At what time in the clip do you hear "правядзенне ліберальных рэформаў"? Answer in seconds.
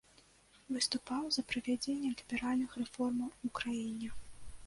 1.51-3.29